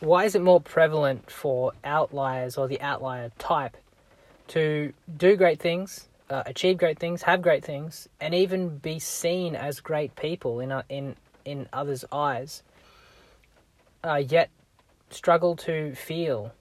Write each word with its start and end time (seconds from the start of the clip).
why 0.00 0.24
is 0.24 0.34
it 0.34 0.42
more 0.42 0.60
prevalent 0.60 1.30
for 1.30 1.72
outliers 1.84 2.56
or 2.56 2.66
the 2.66 2.80
outlier 2.80 3.30
type 3.38 3.76
to 4.48 4.92
do 5.16 5.36
great 5.36 5.60
things, 5.60 6.08
uh, 6.30 6.42
achieve 6.46 6.78
great 6.78 6.98
things, 6.98 7.22
have 7.22 7.42
great 7.42 7.64
things, 7.64 8.08
and 8.20 8.34
even 8.34 8.78
be 8.78 8.98
seen 8.98 9.54
as 9.54 9.80
great 9.80 10.16
people 10.16 10.60
in 10.60 10.72
uh, 10.72 10.82
in 10.88 11.16
in 11.44 11.68
others' 11.72 12.04
eyes, 12.10 12.62
uh, 14.02 14.16
yet 14.16 14.50
struggle 15.10 15.54
to 15.56 15.94
feel 15.94 16.52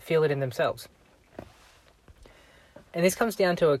feel 0.00 0.24
it 0.24 0.30
in 0.30 0.40
themselves? 0.40 0.88
And 2.94 3.04
this 3.04 3.14
comes 3.14 3.36
down 3.36 3.56
to 3.56 3.72
a. 3.72 3.78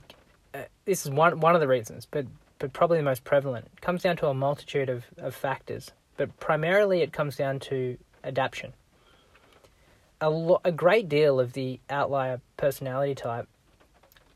Uh, 0.54 0.64
this 0.84 1.04
is 1.04 1.10
one 1.10 1.40
one 1.40 1.54
of 1.54 1.60
the 1.60 1.68
reasons, 1.68 2.06
but 2.08 2.26
but 2.58 2.72
probably 2.72 2.98
the 2.98 3.04
most 3.04 3.24
prevalent. 3.24 3.66
It 3.76 3.80
comes 3.80 4.02
down 4.02 4.16
to 4.18 4.28
a 4.28 4.34
multitude 4.34 4.88
of, 4.88 5.04
of 5.18 5.34
factors, 5.34 5.90
but 6.16 6.38
primarily 6.38 7.02
it 7.02 7.12
comes 7.12 7.36
down 7.36 7.58
to 7.60 7.98
adaptation 8.22 8.72
a, 10.22 10.30
lo- 10.30 10.60
a 10.64 10.72
great 10.72 11.08
deal 11.08 11.38
of 11.40 11.52
the 11.52 11.80
outlier 11.90 12.40
personality 12.56 13.14
type, 13.14 13.48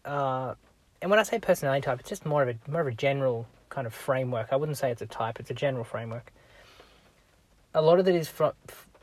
uh, 0.04 0.54
and 1.00 1.10
when 1.10 1.20
I 1.20 1.22
say 1.22 1.38
personality 1.38 1.82
type, 1.82 2.00
it's 2.00 2.09
just 2.09 2.26
more 2.26 2.42
of 2.42 2.48
a 2.48 2.70
more 2.70 2.80
of 2.80 2.86
a 2.88 2.92
general 2.92 3.46
kind 3.70 3.86
of 3.86 3.95
framework. 3.95 4.48
I 4.50 4.56
wouldn't 4.56 4.76
say 4.76 4.90
it's 4.90 5.00
a 5.00 5.06
type; 5.06 5.40
it's 5.40 5.50
a 5.50 5.54
general 5.54 5.84
framework. 5.84 6.32
A 7.72 7.80
lot 7.80 8.00
of 8.00 8.09
it 8.09 8.14
is 8.14 8.28
from 8.28 8.52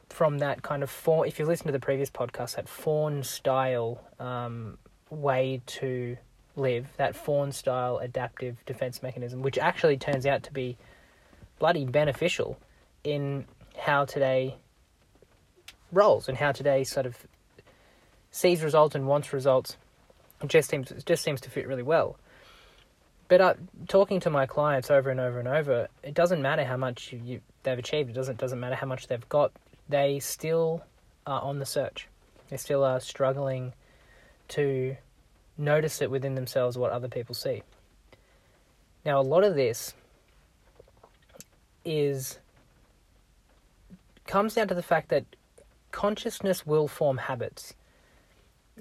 from 0.09 0.39
that 0.39 0.61
kind 0.61 0.83
of 0.83 0.89
form. 0.89 1.27
If 1.27 1.39
you 1.39 1.45
listen 1.45 1.65
to 1.67 1.71
the 1.71 1.79
previous 1.79 2.09
podcast, 2.09 2.55
that 2.57 2.67
fawn 2.67 3.23
style 3.23 4.03
um, 4.19 4.77
way 5.09 5.61
to 5.65 6.17
live, 6.55 6.87
that 6.97 7.15
fawn 7.15 7.51
style 7.51 7.97
adaptive 7.99 8.57
defense 8.65 9.01
mechanism, 9.01 9.41
which 9.41 9.57
actually 9.57 9.97
turns 9.97 10.25
out 10.25 10.43
to 10.43 10.51
be 10.51 10.77
bloody 11.59 11.85
beneficial 11.85 12.59
in 13.03 13.45
how 13.77 14.05
today 14.05 14.55
roles 15.93 16.27
and 16.27 16.37
how 16.37 16.51
today 16.51 16.83
sort 16.83 17.05
of 17.05 17.17
sees 18.31 18.63
results 18.63 18.95
and 18.95 19.07
wants 19.07 19.31
results. 19.31 19.77
It 20.41 20.49
just 20.49 20.69
seems 20.69 20.91
it 20.91 21.05
just 21.05 21.23
seems 21.23 21.39
to 21.41 21.49
fit 21.49 21.67
really 21.67 21.83
well. 21.83 22.17
But 23.27 23.41
uh, 23.41 23.53
talking 23.87 24.19
to 24.21 24.29
my 24.29 24.45
clients 24.45 24.91
over 24.91 25.09
and 25.09 25.19
over 25.19 25.39
and 25.39 25.47
over, 25.47 25.87
it 26.03 26.13
doesn't 26.13 26.41
matter 26.41 26.65
how 26.65 26.77
much 26.77 27.13
you, 27.13 27.21
you, 27.23 27.41
they've 27.63 27.79
achieved. 27.79 28.09
It 28.09 28.13
doesn't 28.13 28.37
doesn't 28.37 28.59
matter 28.59 28.75
how 28.75 28.87
much 28.87 29.07
they've 29.07 29.29
got. 29.29 29.51
They 29.87 30.19
still 30.19 30.83
are 31.25 31.41
on 31.41 31.59
the 31.59 31.65
search. 31.65 32.07
They 32.49 32.57
still 32.57 32.83
are 32.83 32.99
struggling 32.99 33.73
to 34.49 34.97
notice 35.57 36.01
it 36.01 36.11
within 36.11 36.35
themselves 36.35 36.77
what 36.77 36.91
other 36.91 37.07
people 37.07 37.35
see. 37.35 37.63
Now, 39.05 39.19
a 39.19 39.23
lot 39.23 39.43
of 39.43 39.55
this 39.55 39.93
is 41.85 42.39
comes 44.25 44.53
down 44.53 44.67
to 44.69 44.75
the 44.75 44.83
fact 44.83 45.09
that 45.09 45.25
consciousness 45.93 46.65
will 46.65 46.89
form 46.89 47.17
habits. 47.17 47.75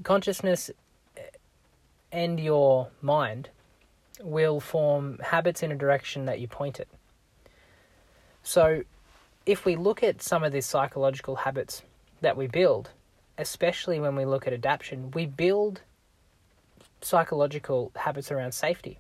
Consciousness 0.03 0.71
eh, 1.17 1.21
and 2.11 2.41
your 2.41 2.89
mind 3.01 3.51
will 4.21 4.59
form 4.59 5.19
habits 5.23 5.63
in 5.63 5.71
a 5.71 5.77
direction 5.77 6.25
that 6.25 6.41
you 6.41 6.49
point 6.49 6.81
it. 6.81 6.89
So, 8.43 8.83
if 9.47 9.65
we 9.65 9.77
look 9.77 10.03
at 10.03 10.23
some 10.23 10.43
of 10.43 10.53
these 10.53 10.67
psychological 10.67 11.37
habits 11.37 11.83
that 12.23 12.37
we 12.37 12.47
build, 12.47 12.91
especially 13.39 14.01
when 14.01 14.17
we 14.17 14.25
look 14.25 14.47
at 14.47 14.53
adaptation, 14.53 15.11
we 15.13 15.27
build 15.27 15.83
psychological 17.03 17.93
habits 17.97 18.33
around 18.33 18.53
safety 18.53 18.99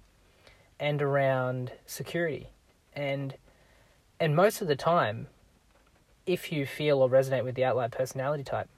and 0.78 1.00
around 1.00 1.72
security. 1.86 2.48
And 2.94 3.34
and 4.20 4.36
most 4.36 4.60
of 4.60 4.68
the 4.68 4.76
time, 4.76 5.28
if 6.26 6.52
you 6.52 6.66
feel 6.66 6.98
or 6.98 7.08
resonate 7.08 7.44
with 7.44 7.54
the 7.54 7.64
outlier 7.64 7.88
personality 7.88 8.44
type, 8.44 8.68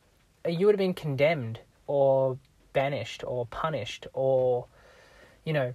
uh, 0.44 0.48
you 0.48 0.66
would 0.66 0.74
have 0.74 0.78
been 0.78 0.94
condemned 0.94 1.60
or 1.86 2.38
banished 2.72 3.22
or 3.26 3.46
punished 3.46 4.06
or, 4.12 4.66
you 5.44 5.52
know, 5.52 5.74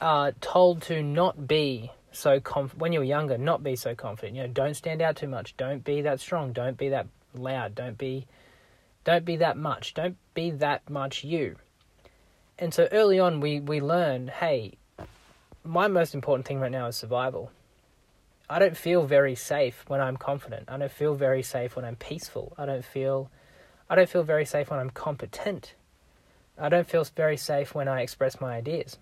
uh, 0.00 0.32
told 0.40 0.82
to 0.82 1.02
not 1.02 1.46
be 1.46 1.90
so 2.12 2.40
conf- 2.40 2.76
when 2.76 2.92
you 2.92 3.00
were 3.00 3.04
younger, 3.04 3.38
not 3.38 3.62
be 3.62 3.76
so 3.76 3.94
confident. 3.94 4.36
You 4.36 4.42
know, 4.42 4.48
don't 4.48 4.74
stand 4.74 5.02
out 5.02 5.16
too 5.16 5.28
much. 5.28 5.56
Don't 5.56 5.84
be 5.84 6.02
that 6.02 6.20
strong. 6.20 6.52
Don't 6.52 6.76
be 6.76 6.88
that 6.90 7.06
loud. 7.34 7.74
Don't 7.74 7.98
be, 7.98 8.26
don't 9.04 9.24
be 9.24 9.36
that 9.36 9.56
much. 9.56 9.94
Don't 9.94 10.16
be 10.34 10.50
that 10.50 10.88
much 10.88 11.24
you. 11.24 11.56
And 12.58 12.72
so 12.72 12.88
early 12.92 13.18
on, 13.18 13.40
we 13.40 13.58
we 13.58 13.80
learn, 13.80 14.28
hey, 14.28 14.74
my 15.64 15.88
most 15.88 16.14
important 16.14 16.46
thing 16.46 16.60
right 16.60 16.70
now 16.70 16.86
is 16.86 16.96
survival. 16.96 17.50
I 18.48 18.58
don't 18.58 18.76
feel 18.76 19.06
very 19.06 19.34
safe 19.34 19.84
when 19.88 20.00
I'm 20.00 20.16
confident. 20.16 20.64
I 20.68 20.76
don't 20.76 20.92
feel 20.92 21.14
very 21.14 21.42
safe 21.42 21.76
when 21.76 21.84
I'm 21.84 21.96
peaceful. 21.96 22.52
I 22.58 22.66
don't 22.66 22.84
feel 22.84 23.30
I 23.88 23.94
don't 23.94 24.08
feel 24.08 24.22
very 24.22 24.44
safe 24.44 24.70
when 24.70 24.80
I'm 24.80 24.90
competent. 24.90 25.74
I 26.58 26.68
don't 26.68 26.88
feel 26.88 27.04
very 27.16 27.36
safe 27.36 27.74
when 27.74 27.88
I 27.88 28.00
express 28.02 28.40
my 28.40 28.54
ideas. 28.54 28.98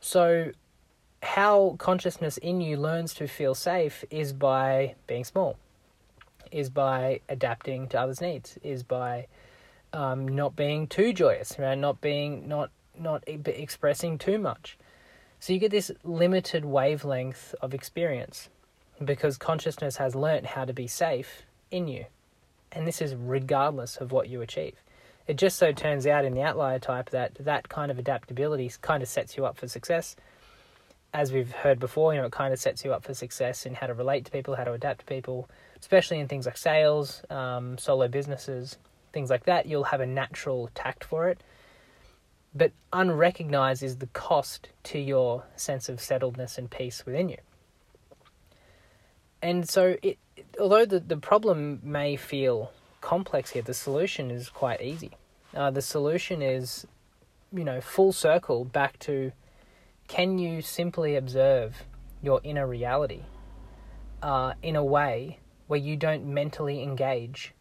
So 0.00 0.52
how 1.22 1.76
consciousness 1.78 2.36
in 2.38 2.60
you 2.60 2.76
learns 2.76 3.14
to 3.14 3.28
feel 3.28 3.54
safe 3.54 4.04
is 4.10 4.32
by 4.32 4.96
being 5.06 5.24
small, 5.24 5.56
is 6.50 6.68
by 6.70 7.20
adapting 7.28 7.86
to 7.88 8.00
others' 8.00 8.20
needs, 8.20 8.58
is 8.62 8.82
by 8.82 9.26
um, 9.92 10.26
not 10.26 10.56
being 10.56 10.86
too 10.86 11.12
joyous, 11.12 11.56
right? 11.58 11.76
Not 11.78 12.00
being 12.00 12.48
not 12.48 12.70
not 12.98 13.24
expressing 13.26 14.18
too 14.18 14.38
much, 14.38 14.76
so 15.42 15.52
you 15.52 15.58
get 15.58 15.72
this 15.72 15.90
limited 16.04 16.64
wavelength 16.64 17.52
of 17.60 17.74
experience 17.74 18.48
because 19.04 19.36
consciousness 19.36 19.96
has 19.96 20.14
learnt 20.14 20.46
how 20.46 20.64
to 20.64 20.72
be 20.72 20.86
safe 20.86 21.42
in 21.72 21.88
you. 21.88 22.04
And 22.70 22.86
this 22.86 23.02
is 23.02 23.16
regardless 23.16 23.96
of 23.96 24.12
what 24.12 24.28
you 24.28 24.40
achieve. 24.40 24.76
It 25.26 25.38
just 25.38 25.58
so 25.58 25.72
turns 25.72 26.06
out 26.06 26.24
in 26.24 26.34
the 26.34 26.42
outlier 26.42 26.78
type 26.78 27.10
that 27.10 27.34
that 27.40 27.68
kind 27.68 27.90
of 27.90 27.98
adaptability 27.98 28.70
kind 28.82 29.02
of 29.02 29.08
sets 29.08 29.36
you 29.36 29.44
up 29.44 29.56
for 29.56 29.66
success. 29.66 30.14
As 31.12 31.32
we've 31.32 31.50
heard 31.50 31.80
before, 31.80 32.14
you 32.14 32.20
know, 32.20 32.26
it 32.26 32.32
kind 32.32 32.52
of 32.52 32.60
sets 32.60 32.84
you 32.84 32.92
up 32.92 33.02
for 33.02 33.12
success 33.12 33.66
in 33.66 33.74
how 33.74 33.88
to 33.88 33.94
relate 33.94 34.24
to 34.26 34.30
people, 34.30 34.54
how 34.54 34.62
to 34.62 34.74
adapt 34.74 35.00
to 35.00 35.06
people, 35.06 35.50
especially 35.80 36.20
in 36.20 36.28
things 36.28 36.46
like 36.46 36.56
sales, 36.56 37.20
um, 37.30 37.76
solo 37.78 38.06
businesses, 38.06 38.78
things 39.12 39.28
like 39.28 39.42
that. 39.46 39.66
You'll 39.66 39.82
have 39.82 40.00
a 40.00 40.06
natural 40.06 40.70
tact 40.76 41.02
for 41.02 41.28
it 41.28 41.40
but 42.54 42.72
unrecognized 42.92 43.82
is 43.82 43.96
the 43.96 44.06
cost 44.08 44.68
to 44.84 44.98
your 44.98 45.44
sense 45.56 45.88
of 45.88 45.98
settledness 45.98 46.58
and 46.58 46.70
peace 46.70 47.04
within 47.06 47.28
you. 47.28 47.38
And 49.40 49.68
so, 49.68 49.96
it, 50.02 50.18
although 50.60 50.84
the, 50.84 51.00
the 51.00 51.16
problem 51.16 51.80
may 51.82 52.16
feel 52.16 52.72
complex 53.00 53.50
here, 53.50 53.62
the 53.62 53.74
solution 53.74 54.30
is 54.30 54.48
quite 54.48 54.80
easy. 54.80 55.12
Uh, 55.54 55.70
the 55.70 55.82
solution 55.82 56.42
is, 56.42 56.86
you 57.52 57.64
know, 57.64 57.80
full 57.80 58.12
circle 58.12 58.64
back 58.64 58.98
to 59.00 59.32
can 60.08 60.38
you 60.38 60.62
simply 60.62 61.16
observe 61.16 61.84
your 62.22 62.40
inner 62.44 62.66
reality 62.66 63.22
uh, 64.22 64.54
in 64.62 64.76
a 64.76 64.84
way 64.84 65.38
where 65.66 65.80
you 65.80 65.96
don't 65.96 66.24
mentally 66.24 66.82
engage 66.82 67.54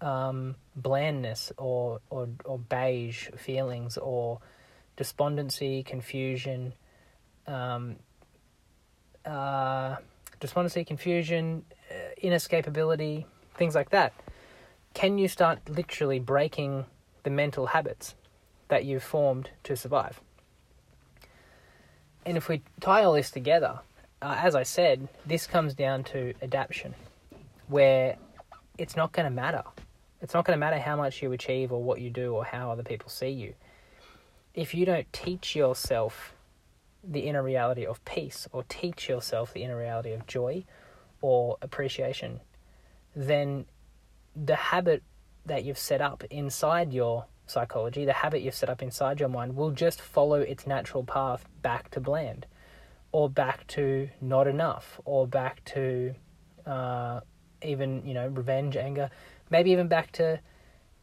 um, 0.00 0.56
blandness 0.76 1.52
or, 1.58 2.00
or, 2.10 2.28
or 2.44 2.58
beige 2.58 3.28
feelings 3.36 3.96
or 3.98 4.40
despondency, 4.96 5.82
confusion, 5.82 6.72
um, 7.46 7.96
uh, 9.24 9.96
despondency, 10.40 10.84
confusion, 10.84 11.64
uh, 11.90 11.94
inescapability, 12.22 13.24
things 13.54 13.74
like 13.74 13.90
that. 13.90 14.12
Can 14.94 15.18
you 15.18 15.28
start 15.28 15.58
literally 15.68 16.18
breaking 16.18 16.84
the 17.22 17.30
mental 17.30 17.66
habits 17.66 18.14
that 18.68 18.84
you've 18.84 19.02
formed 19.02 19.50
to 19.64 19.76
survive? 19.76 20.20
And 22.24 22.36
if 22.36 22.48
we 22.48 22.62
tie 22.80 23.04
all 23.04 23.14
this 23.14 23.30
together, 23.30 23.80
uh, 24.20 24.38
as 24.40 24.54
I 24.54 24.62
said, 24.62 25.08
this 25.26 25.46
comes 25.46 25.74
down 25.74 26.04
to 26.04 26.34
adaptation, 26.42 26.94
where 27.68 28.16
it's 28.78 28.96
not 28.96 29.12
going 29.12 29.24
to 29.24 29.30
matter 29.30 29.64
it's 30.22 30.34
not 30.34 30.44
going 30.44 30.56
to 30.56 30.60
matter 30.60 30.78
how 30.78 30.96
much 30.96 31.20
you 31.20 31.32
achieve 31.32 31.72
or 31.72 31.82
what 31.82 32.00
you 32.00 32.08
do 32.08 32.32
or 32.32 32.44
how 32.44 32.70
other 32.70 32.84
people 32.84 33.10
see 33.10 33.30
you. 33.30 33.54
If 34.54 34.72
you 34.72 34.86
don't 34.86 35.12
teach 35.12 35.56
yourself 35.56 36.34
the 37.02 37.20
inner 37.20 37.42
reality 37.42 37.84
of 37.84 38.02
peace 38.04 38.46
or 38.52 38.64
teach 38.68 39.08
yourself 39.08 39.52
the 39.52 39.64
inner 39.64 39.76
reality 39.76 40.12
of 40.12 40.26
joy 40.28 40.64
or 41.20 41.58
appreciation, 41.60 42.40
then 43.16 43.66
the 44.36 44.54
habit 44.54 45.02
that 45.44 45.64
you've 45.64 45.78
set 45.78 46.00
up 46.00 46.22
inside 46.30 46.92
your 46.92 47.26
psychology, 47.46 48.04
the 48.04 48.12
habit 48.12 48.42
you've 48.42 48.54
set 48.54 48.68
up 48.68 48.80
inside 48.80 49.18
your 49.18 49.28
mind, 49.28 49.56
will 49.56 49.72
just 49.72 50.00
follow 50.00 50.40
its 50.40 50.68
natural 50.68 51.02
path 51.02 51.44
back 51.62 51.90
to 51.90 52.00
bland 52.00 52.46
or 53.10 53.28
back 53.28 53.66
to 53.66 54.08
not 54.20 54.46
enough 54.46 55.00
or 55.04 55.26
back 55.26 55.64
to 55.64 56.14
uh, 56.64 57.20
even, 57.62 58.06
you 58.06 58.14
know, 58.14 58.28
revenge, 58.28 58.76
anger 58.76 59.10
maybe 59.52 59.70
even 59.70 59.86
back 59.86 60.10
to 60.12 60.40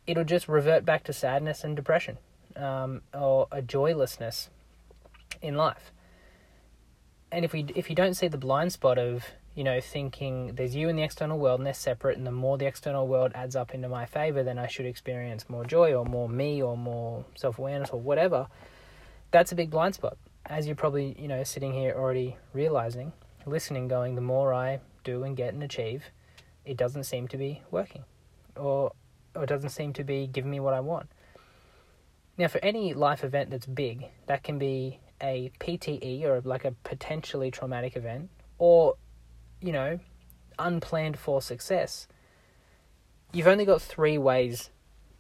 it'll 0.06 0.26
just 0.26 0.50
revert 0.50 0.84
back 0.84 1.04
to 1.06 1.14
sadness 1.14 1.64
and 1.64 1.76
depression 1.76 2.18
um, 2.58 3.02
or 3.14 3.48
a 3.52 3.62
joylessness 3.62 4.50
in 5.42 5.56
life. 5.56 5.94
And 7.32 7.46
if 7.46 7.54
we 7.54 7.66
if 7.76 7.90
you 7.90 7.96
don't 7.96 8.16
see 8.16 8.28
the 8.28 8.38
blind 8.38 8.74
spot 8.74 8.98
of 8.98 9.24
you 9.60 9.66
know, 9.66 9.82
thinking 9.82 10.54
there's 10.56 10.74
you 10.74 10.88
in 10.88 10.96
the 10.96 11.04
external 11.04 11.38
world 11.38 11.60
and 11.60 11.68
they're 11.68 11.74
separate, 11.74 12.18
and 12.18 12.26
the 12.26 12.32
more 12.32 12.58
the 12.58 12.66
external 12.66 13.08
world 13.08 13.34
adds 13.36 13.58
up 13.58 13.74
into 13.74 13.90
my 13.90 14.06
favor, 14.06 14.42
then 14.42 14.58
I 14.58 14.68
should 14.68 14.86
experience 14.86 15.50
more 15.50 15.66
joy 15.66 15.94
or 15.94 16.06
more 16.06 16.30
me 16.30 16.62
or 16.62 16.78
more 16.78 17.26
self 17.36 17.60
awareness 17.60 17.90
or 17.90 18.00
whatever. 18.00 18.48
That's 19.32 19.52
a 19.52 19.56
big 19.56 19.70
blind 19.70 19.96
spot. 19.96 20.18
As 20.46 20.66
you're 20.66 20.78
probably, 20.78 21.14
you 21.20 21.28
know, 21.28 21.44
sitting 21.44 21.74
here 21.74 21.94
already 21.94 22.38
realizing, 22.54 23.12
listening, 23.46 23.90
going, 23.90 24.16
the 24.16 24.22
more 24.22 24.54
I 24.54 24.80
do 25.04 25.24
and 25.24 25.36
get 25.36 25.54
and 25.54 25.62
achieve, 25.62 26.06
it 26.64 26.78
doesn't 26.78 27.04
seem 27.04 27.28
to 27.28 27.38
be 27.38 27.62
working. 27.70 28.06
Or 28.60 28.94
or 29.36 29.46
doesn't 29.46 29.70
seem 29.70 29.94
to 29.94 30.04
be 30.04 30.28
giving 30.28 30.52
me 30.52 30.60
what 30.60 30.74
I 30.74 30.80
want. 30.80 31.10
Now, 32.38 32.48
for 32.48 32.60
any 32.64 32.94
life 32.94 33.24
event 33.24 33.52
that's 33.52 33.66
big, 33.66 34.06
that 34.28 34.44
can 34.44 34.58
be 34.58 35.00
a 35.22 35.52
PTE 35.60 36.24
or 36.24 36.42
like 36.42 36.66
a 36.66 36.72
potentially 36.84 37.52
traumatic 37.52 37.96
event, 37.96 38.30
or, 38.58 38.96
you 39.62 39.72
know, 39.72 40.00
unplanned 40.58 41.20
for 41.20 41.42
success. 41.42 42.08
You've 43.34 43.48
only 43.48 43.66
got 43.66 43.82
three 43.82 44.18
ways 44.18 44.70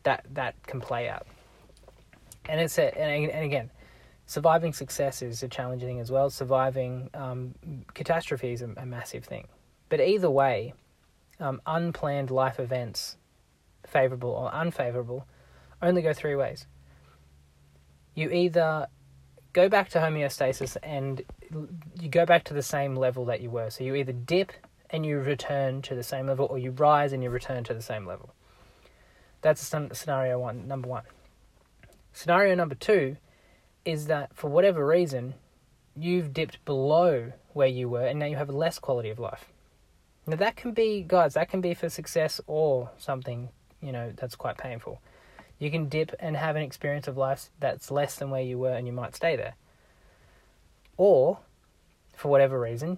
that 0.04 0.26
that 0.32 0.56
can 0.66 0.82
play 0.82 1.10
out. 1.10 1.28
And 2.48 2.60
it's 2.60 2.78
a, 2.78 2.98
and, 2.98 3.30
and 3.30 3.46
again, 3.46 3.70
surviving 4.26 4.74
success 4.74 5.22
is 5.22 5.44
a 5.44 5.48
challenging 5.48 5.88
thing 5.88 6.00
as 6.00 6.12
well. 6.12 6.30
Surviving 6.30 7.10
um, 7.14 7.54
catastrophe 7.94 8.54
is 8.54 8.62
a, 8.62 8.70
a, 8.78 8.86
massive 8.86 9.26
thing. 9.26 9.48
But 9.90 10.00
either 10.00 10.30
way, 10.30 10.74
um, 11.40 11.62
unplanned 11.66 12.32
life 12.32 12.60
events, 12.60 13.18
favorable 13.88 14.32
or 14.32 14.54
unfavorable, 14.54 15.28
only 15.82 16.02
go 16.02 16.14
three 16.14 16.36
ways. 16.36 16.68
You 18.16 18.30
either 18.30 18.88
go 19.54 19.70
back 19.70 19.90
to 19.90 20.00
homeostasis 20.00 20.78
and 20.84 21.22
you 22.00 22.10
go 22.10 22.26
back 22.26 22.44
to 22.46 22.54
the 22.54 22.62
same 22.62 22.96
level 22.96 23.26
that 23.26 23.42
you 23.42 23.50
were. 23.50 23.70
So 23.70 23.84
you 23.84 23.96
either 23.96 24.14
dip 24.14 24.52
and 24.90 25.06
you 25.06 25.20
return 25.20 25.82
to 25.84 25.96
the 25.96 26.04
same 26.04 26.28
level, 26.28 26.48
or 26.50 26.58
you 26.58 26.72
rise 26.72 27.14
and 27.14 27.22
you 27.22 27.30
return 27.30 27.64
to 27.66 27.74
the 27.74 27.82
same 27.82 28.08
level. 28.08 28.34
That's 29.42 29.62
scenario 29.62 30.40
one, 30.40 30.68
number 30.68 30.90
one. 30.90 31.04
Scenario 32.12 32.56
number 32.56 32.76
two 32.76 33.18
is 33.86 34.08
that 34.08 34.36
for 34.36 34.50
whatever 34.50 34.86
reason, 34.86 35.36
you've 35.96 36.34
dipped 36.34 36.64
below 36.66 37.32
where 37.54 37.68
you 37.68 37.88
were 37.88 38.06
and 38.06 38.20
now 38.20 38.26
you 38.26 38.36
have 38.36 38.50
less 38.50 38.80
quality 38.80 39.10
of 39.10 39.20
life. 39.20 39.46
Now, 40.28 40.36
that 40.36 40.56
can 40.56 40.74
be, 40.74 41.04
guys, 41.08 41.34
that 41.36 41.50
can 41.50 41.62
be 41.62 41.74
for 41.74 41.90
success 41.90 42.42
or 42.46 42.92
something, 42.98 43.50
you 43.82 43.92
know, 43.92 44.14
that's 44.16 44.36
quite 44.36 44.58
painful. 44.58 45.02
You 45.58 45.70
can 45.70 45.90
dip 45.90 46.14
and 46.20 46.38
have 46.38 46.56
an 46.56 46.62
experience 46.62 47.08
of 47.08 47.18
life 47.18 47.50
that's 47.60 47.92
less 47.92 48.16
than 48.16 48.30
where 48.30 48.42
you 48.42 48.58
were 48.58 48.74
and 48.74 48.88
you 48.88 48.94
might 48.94 49.16
stay 49.16 49.36
there. 49.36 49.56
Or, 50.98 51.40
for 52.16 52.30
whatever 52.30 52.60
reason, 52.60 52.98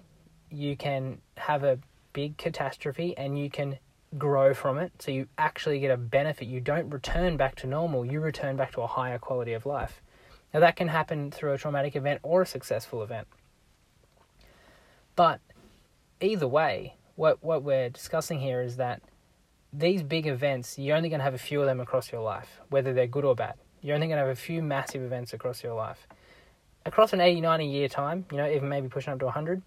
you 0.50 0.76
can 0.76 1.18
have 1.36 1.64
a 1.64 1.78
big 2.12 2.36
catastrophe 2.36 3.16
and 3.16 3.38
you 3.38 3.50
can 3.50 3.78
grow 4.18 4.54
from 4.54 4.78
it. 4.78 4.92
So 5.00 5.10
you 5.10 5.28
actually 5.38 5.80
get 5.80 5.90
a 5.90 5.96
benefit. 5.96 6.46
You 6.46 6.60
don't 6.60 6.90
return 6.90 7.36
back 7.36 7.56
to 7.56 7.66
normal, 7.66 8.04
you 8.04 8.20
return 8.20 8.56
back 8.56 8.72
to 8.72 8.82
a 8.82 8.86
higher 8.86 9.18
quality 9.18 9.52
of 9.52 9.66
life. 9.66 10.00
Now, 10.52 10.60
that 10.60 10.76
can 10.76 10.88
happen 10.88 11.30
through 11.30 11.52
a 11.52 11.58
traumatic 11.58 11.96
event 11.96 12.20
or 12.22 12.42
a 12.42 12.46
successful 12.46 13.02
event. 13.02 13.26
But 15.16 15.40
either 16.20 16.46
way, 16.46 16.96
what, 17.16 17.42
what 17.42 17.62
we're 17.62 17.88
discussing 17.88 18.40
here 18.40 18.60
is 18.60 18.76
that 18.76 19.00
these 19.72 20.02
big 20.02 20.26
events, 20.26 20.78
you're 20.78 20.96
only 20.96 21.08
going 21.08 21.20
to 21.20 21.24
have 21.24 21.34
a 21.34 21.38
few 21.38 21.60
of 21.60 21.66
them 21.66 21.80
across 21.80 22.12
your 22.12 22.20
life, 22.20 22.60
whether 22.68 22.92
they're 22.92 23.06
good 23.06 23.24
or 23.24 23.34
bad. 23.34 23.54
You're 23.80 23.94
only 23.94 24.06
going 24.06 24.18
to 24.18 24.26
have 24.26 24.36
a 24.36 24.40
few 24.40 24.62
massive 24.62 25.02
events 25.02 25.32
across 25.32 25.62
your 25.62 25.74
life. 25.74 26.06
Across 26.84 27.12
an 27.12 27.20
80, 27.20 27.40
90 27.40 27.66
year 27.66 27.88
time, 27.88 28.26
you 28.30 28.36
know, 28.36 28.48
even 28.48 28.68
maybe 28.68 28.88
pushing 28.88 29.12
up 29.12 29.18
to 29.20 29.24
100, 29.24 29.62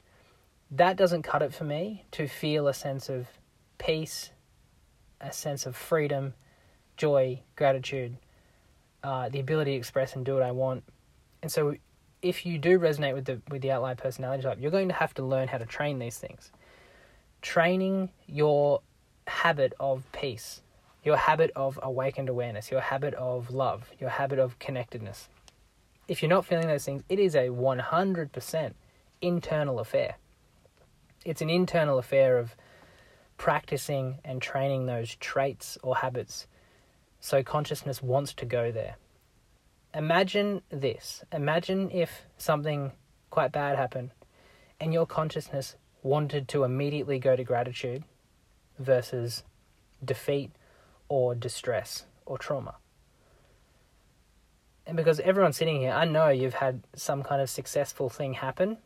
that 0.72 0.96
doesn't 0.98 1.24
cut 1.24 1.42
it 1.42 1.54
for 1.54 1.63
me 1.63 2.06
to 2.12 2.28
feel 2.28 2.68
a 2.68 2.74
sense 2.74 3.10
of 3.10 3.28
peace, 3.78 4.31
a 5.22 5.31
sense 5.31 5.66
of 5.66 5.75
freedom, 5.75 6.34
joy, 6.98 7.42
gratitude, 7.56 8.18
uh, 9.04 9.30
the 9.30 9.40
ability 9.40 9.72
to 9.72 9.78
express 9.78 10.16
and 10.16 10.25
do 10.25 10.34
what 10.34 10.44
I 10.44 10.52
want. 10.52 10.84
And 11.42 11.52
so, 11.52 11.75
if 12.22 12.46
you 12.46 12.57
do 12.57 12.80
resonate 12.80 13.13
with 13.13 13.25
the 13.25 13.40
with 13.50 13.62
the 13.62 13.72
outlier 13.72 13.96
personality 13.96 14.44
type, 14.44 14.57
you're 14.60 14.72
going 14.72 14.88
to 14.88 14.96
have 14.96 15.13
to 15.16 15.24
learn 15.24 15.48
how 15.48 15.60
to 15.60 15.66
train 15.66 16.00
these 16.00 16.18
things. 16.18 16.52
Training 17.42 18.10
your 18.25 18.81
habit 19.27 19.74
of 19.80 20.04
peace, 20.12 20.62
your 21.04 21.18
habit 21.18 21.51
of 21.56 21.80
awakened 21.81 22.30
awareness, 22.30 22.72
your 22.72 22.81
habit 22.81 23.13
of 23.16 23.51
love, 23.51 23.92
your 24.00 24.10
habit 24.10 24.39
of 24.39 24.60
connectedness. 24.60 25.30
If 26.07 26.22
you're 26.22 26.30
not 26.30 26.45
feeling 26.45 26.68
those 26.68 26.86
things, 26.86 27.04
it 27.10 27.19
is 27.19 27.36
a 27.36 27.50
100% 27.50 28.74
internal 29.22 29.80
affair. 29.80 30.16
It's 31.24 31.42
an 31.42 31.50
internal 31.50 31.98
affair 31.98 32.38
of 32.38 32.56
practicing 33.38 34.19
and 34.24 34.42
training 34.42 34.86
those 34.86 35.16
traits 35.16 35.78
or 35.81 35.98
habits 35.98 36.48
so 37.19 37.42
consciousness 37.42 38.04
wants 38.04 38.33
to 38.36 38.45
go 38.45 38.71
there. 38.71 38.98
Imagine 39.95 40.62
this. 40.69 41.24
Imagine 41.31 41.89
if 41.89 42.21
something 42.38 42.92
quite 43.31 43.51
bad 43.51 43.78
happened 43.78 44.12
and 44.80 44.94
your 44.94 45.07
consciousness 45.07 45.75
wanted 46.04 46.48
to 46.50 46.63
immediately 46.63 47.18
go 47.18 47.36
to 47.36 47.44
gratitude 47.44 48.04
versus 48.80 49.44
defeat 50.04 50.51
or 51.07 51.36
distress 51.36 52.06
or 52.25 52.38
trauma. 52.38 52.75
And 54.88 54.95
because 54.95 55.19
everyone 55.22 55.54
sitting 55.54 55.80
here, 55.80 55.92
I 55.92 56.06
know 56.06 56.30
you've 56.30 56.56
had 56.56 56.81
some 56.95 57.24
kind 57.24 57.42
of 57.42 57.50
successful 57.50 58.10
thing 58.10 58.33
happen. 58.33 58.77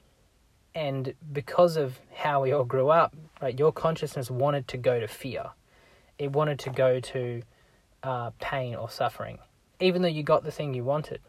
And 0.74 1.14
because 1.34 1.76
of 1.76 2.00
how 2.14 2.42
we 2.42 2.52
all 2.52 2.64
grew 2.64 2.90
up, 2.90 3.16
right, 3.42 3.58
your 3.58 3.74
consciousness 3.74 4.32
wanted 4.32 4.68
to 4.70 4.78
go 4.78 5.00
to 5.00 5.08
fear. 5.08 5.48
It 6.18 6.32
wanted 6.32 6.60
to 6.60 6.70
go 6.70 7.00
to 7.00 7.42
uh, 8.04 8.32
pain 8.40 8.76
or 8.76 8.90
suffering, 8.90 9.40
even 9.80 10.02
though 10.02 10.08
you 10.08 10.24
got 10.24 10.44
the 10.44 10.52
thing 10.52 10.74
you 10.74 10.84
wanted. 10.84 11.22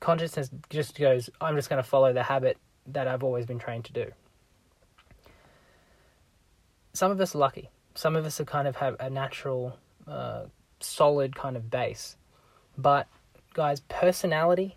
Consciousness 0.00 0.50
just 0.70 0.98
goes, 0.98 1.28
I'm 1.40 1.56
just 1.56 1.68
going 1.68 1.82
to 1.82 1.88
follow 1.88 2.12
the 2.12 2.22
habit 2.22 2.58
that 2.86 3.08
I've 3.08 3.24
always 3.24 3.46
been 3.46 3.58
trained 3.58 3.84
to 3.86 3.92
do 3.92 4.12
some 6.94 7.10
of 7.10 7.20
us 7.20 7.34
are 7.34 7.38
lucky. 7.38 7.68
Some 7.94 8.16
of 8.16 8.24
us 8.24 8.40
are 8.40 8.44
kind 8.44 8.66
of 8.66 8.76
have 8.76 8.96
a 8.98 9.10
natural, 9.10 9.78
uh, 10.08 10.44
solid 10.80 11.36
kind 11.36 11.56
of 11.56 11.70
base. 11.70 12.16
But 12.78 13.06
guys, 13.52 13.80
personality. 13.80 14.76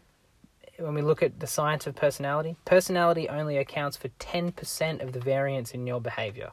When 0.79 0.93
we 0.93 1.01
look 1.01 1.23
at 1.23 1.39
the 1.39 1.47
science 1.47 1.87
of 1.87 1.95
personality, 1.95 2.55
personality 2.65 3.27
only 3.29 3.57
accounts 3.57 3.97
for 3.97 4.09
ten 4.19 4.51
percent 4.51 5.01
of 5.01 5.11
the 5.13 5.19
variance 5.19 5.71
in 5.71 5.87
your 5.87 5.99
behavior. 5.99 6.51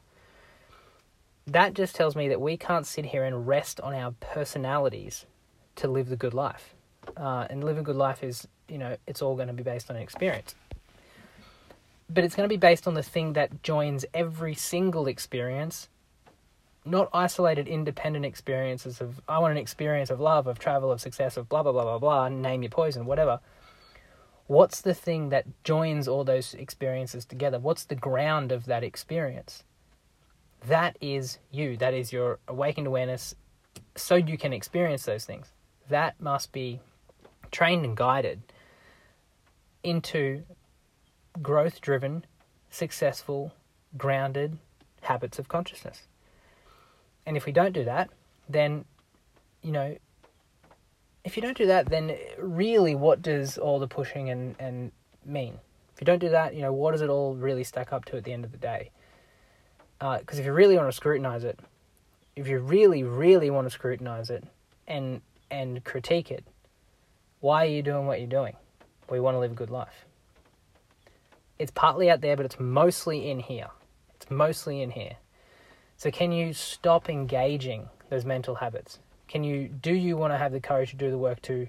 That 1.45 1.75
just 1.75 1.95
tells 1.95 2.15
me 2.15 2.27
that 2.29 2.41
we 2.41 2.57
can't 2.57 2.87
sit 2.87 3.05
here 3.05 3.23
and 3.23 3.47
rest 3.47 3.79
on 3.81 3.93
our 3.93 4.13
personalities 4.19 5.27
to 5.75 5.87
live 5.87 6.09
the 6.09 6.15
good 6.15 6.33
life. 6.33 6.73
Uh, 7.15 7.45
and 7.51 7.63
live 7.63 7.77
a 7.77 7.83
good 7.83 7.95
life 7.95 8.23
is, 8.23 8.47
you 8.67 8.79
know, 8.79 8.97
it's 9.05 9.21
all 9.21 9.35
going 9.35 9.47
to 9.47 9.53
be 9.53 9.61
based 9.61 9.91
on 9.91 9.95
experience 9.95 10.55
but 12.09 12.23
it's 12.23 12.35
going 12.35 12.47
to 12.47 12.53
be 12.53 12.57
based 12.57 12.87
on 12.87 12.93
the 12.93 13.03
thing 13.03 13.33
that 13.33 13.63
joins 13.63 14.05
every 14.13 14.53
single 14.53 15.07
experience, 15.07 15.89
not 16.85 17.09
isolated, 17.13 17.67
independent 17.67 18.25
experiences 18.25 19.01
of, 19.01 19.21
I 19.27 19.39
want 19.39 19.51
an 19.51 19.57
experience 19.57 20.09
of 20.09 20.19
love, 20.19 20.47
of 20.47 20.59
travel, 20.59 20.91
of 20.91 21.01
success, 21.01 21.35
of 21.35 21.49
blah, 21.49 21.63
blah, 21.63 21.71
blah, 21.71 21.83
blah, 21.83 21.99
blah, 21.99 22.29
name 22.29 22.61
your 22.61 22.69
poison, 22.69 23.05
whatever. 23.05 23.39
What's 24.47 24.81
the 24.81 24.93
thing 24.93 25.29
that 25.29 25.45
joins 25.63 26.07
all 26.07 26.23
those 26.23 26.53
experiences 26.53 27.25
together? 27.25 27.57
What's 27.57 27.83
the 27.85 27.95
ground 27.95 28.51
of 28.51 28.65
that 28.65 28.83
experience? 28.83 29.63
That 30.67 30.97
is 31.01 31.39
you. 31.51 31.77
That 31.77 31.95
is 31.95 32.13
your 32.13 32.39
awakened 32.47 32.85
awareness 32.85 33.33
so 33.95 34.15
you 34.15 34.37
can 34.37 34.53
experience 34.53 35.05
those 35.05 35.25
things. 35.25 35.51
That 35.89 36.21
must 36.21 36.51
be 36.51 36.79
trained 37.51 37.85
and 37.85 37.97
guided 37.97 38.41
into 39.83 40.43
growth 41.41 41.81
driven, 41.81 42.25
successful, 42.69 43.53
grounded 43.97 44.57
habits 45.01 45.39
of 45.39 45.47
consciousness. 45.47 46.03
And 47.25 47.37
if 47.37 47.45
we 47.45 47.51
don't 47.51 47.73
do 47.73 47.83
that, 47.85 48.09
then, 48.47 48.85
you 49.61 49.71
know, 49.71 49.97
if 51.23 51.35
you 51.35 51.41
don't 51.41 51.57
do 51.57 51.65
that, 51.65 51.89
then 51.89 52.15
really 52.37 52.93
what 52.93 53.21
does 53.21 53.57
all 53.57 53.79
the 53.79 53.87
pushing 53.87 54.29
and, 54.29 54.55
and 54.59 54.91
mean? 55.25 55.57
If 55.93 56.01
you 56.01 56.05
don't 56.05 56.19
do 56.19 56.29
that, 56.29 56.53
you 56.53 56.61
know, 56.61 56.73
what 56.73 56.91
does 56.91 57.01
it 57.01 57.09
all 57.09 57.35
really 57.35 57.63
stack 57.63 57.91
up 57.91 58.05
to 58.05 58.17
at 58.17 58.23
the 58.23 58.33
end 58.33 58.45
of 58.45 58.51
the 58.51 58.57
day? 58.57 58.91
Because 59.97 60.37
uh, 60.37 60.41
if 60.41 60.45
you 60.45 60.53
really 60.53 60.75
want 60.75 60.89
to 60.89 60.95
scrutinize 60.95 61.43
it, 61.43 61.59
if 62.35 62.47
you 62.47 62.59
really, 62.59 63.03
really 63.03 63.49
want 63.49 63.65
to 63.65 63.71
scrutinize 63.71 64.29
it 64.29 64.43
and 64.87 65.21
and 65.49 65.83
critique 65.83 66.31
it, 66.31 66.43
why 67.39 67.63
are 67.63 67.69
you 67.69 67.81
doing 67.81 68.05
what 68.07 68.19
you're 68.19 68.27
doing? 68.27 68.55
We 69.09 69.19
want 69.19 69.35
to 69.35 69.39
live 69.39 69.51
a 69.51 69.55
good 69.55 69.69
life. 69.69 70.05
It's 71.57 71.71
partly 71.71 72.09
out 72.09 72.21
there, 72.21 72.35
but 72.35 72.45
it's 72.45 72.59
mostly 72.59 73.29
in 73.29 73.39
here. 73.39 73.69
It's 74.15 74.29
mostly 74.29 74.81
in 74.81 74.91
here. 74.91 75.17
So, 75.97 76.11
can 76.11 76.31
you 76.31 76.53
stop 76.53 77.09
engaging 77.09 77.89
those 78.09 78.25
mental 78.25 78.55
habits? 78.55 78.99
Can 79.27 79.43
you 79.43 79.69
do 79.69 79.93
you 79.93 80.17
want 80.17 80.33
to 80.33 80.37
have 80.37 80.51
the 80.51 80.59
courage 80.59 80.91
to 80.91 80.95
do 80.95 81.09
the 81.09 81.17
work 81.17 81.41
to 81.43 81.67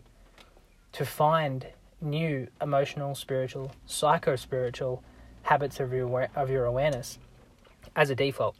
to 0.92 1.04
find 1.04 1.66
new 2.00 2.48
emotional, 2.60 3.14
spiritual, 3.14 3.72
psycho 3.86 4.36
spiritual 4.36 5.02
habits 5.42 5.80
of 5.80 5.92
your 5.92 6.28
of 6.34 6.50
your 6.50 6.64
awareness 6.64 7.18
as 7.94 8.10
a 8.10 8.14
default. 8.14 8.56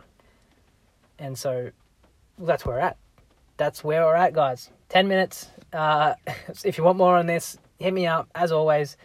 And 1.18 1.38
so 1.38 1.70
that's 2.38 2.64
where 2.64 2.76
we're 2.76 2.82
at. 2.82 2.96
That's 3.56 3.82
where 3.82 4.04
we're 4.04 4.14
at, 4.14 4.32
guys. 4.32 4.70
10 4.90 5.08
minutes. 5.08 5.48
Uh, 5.72 6.14
if 6.64 6.78
you 6.78 6.84
want 6.84 6.98
more 6.98 7.16
on 7.16 7.26
this, 7.26 7.58
hit 7.78 7.92
me 7.92 8.06
up 8.06 8.28
as 8.34 8.52
always. 8.52 8.96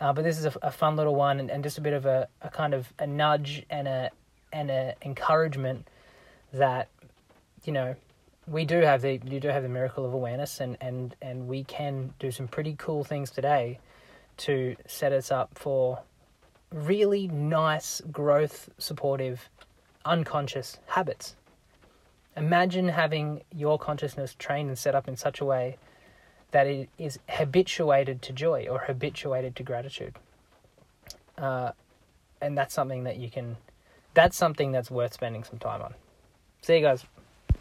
Uh, 0.00 0.12
but 0.12 0.24
this 0.24 0.38
is 0.38 0.46
a, 0.46 0.52
a, 0.62 0.70
fun 0.70 0.96
little 0.96 1.14
one 1.14 1.40
and, 1.40 1.50
and 1.50 1.62
just 1.62 1.76
a 1.76 1.80
bit 1.80 1.92
of 1.92 2.06
a, 2.06 2.26
a 2.40 2.48
kind 2.48 2.72
of 2.72 2.92
a 2.98 3.06
nudge 3.06 3.64
and 3.68 3.86
a 3.86 4.10
and 4.52 4.70
a 4.70 4.94
encouragement 5.02 5.86
that 6.52 6.88
you 7.64 7.72
know 7.72 7.94
we 8.46 8.64
do 8.64 8.80
have 8.80 9.02
the 9.02 9.20
you 9.24 9.38
do 9.38 9.48
have 9.48 9.62
the 9.62 9.68
miracle 9.68 10.04
of 10.06 10.14
awareness 10.14 10.60
and 10.60 10.76
and 10.80 11.14
and 11.20 11.46
we 11.46 11.64
can 11.64 12.12
do 12.18 12.30
some 12.30 12.48
pretty 12.48 12.74
cool 12.78 13.04
things 13.04 13.30
today 13.30 13.78
to 14.38 14.74
set 14.86 15.12
us 15.12 15.30
up 15.30 15.50
for 15.54 16.00
really 16.72 17.28
nice 17.28 18.00
growth 18.10 18.70
supportive 18.78 19.50
unconscious 20.04 20.78
habits. 20.86 21.36
Imagine 22.36 22.88
having 22.88 23.42
your 23.54 23.78
consciousness 23.78 24.34
trained 24.38 24.68
and 24.68 24.78
set 24.78 24.94
up 24.94 25.08
in 25.08 25.16
such 25.16 25.40
a 25.40 25.44
way 25.44 25.76
that 26.52 26.66
it 26.66 26.88
is 26.98 27.18
habituated 27.28 28.22
to 28.22 28.32
joy 28.32 28.66
or 28.68 28.80
habituated 28.80 29.56
to 29.56 29.62
gratitude. 29.62 30.14
Uh, 31.38 31.72
and 32.40 32.56
that's 32.56 32.74
something 32.74 33.04
that 33.04 33.18
you 33.18 33.30
can, 33.30 33.56
that's 34.14 34.36
something 34.36 34.72
that's 34.72 34.90
worth 34.90 35.12
spending 35.12 35.44
some 35.44 35.58
time 35.58 35.82
on. 35.82 35.94
See 36.62 36.76
you 36.76 36.82
guys. 36.82 37.04